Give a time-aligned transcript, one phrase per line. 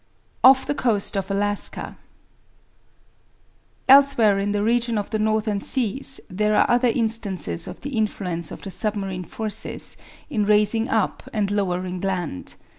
[0.43, 1.95] OFF THE COAST OF ALASKA
[3.87, 8.49] Elsewhere in the region of the northern seas there are other instances of the influence
[8.49, 12.55] of the submarine forces in raising up and lowering land.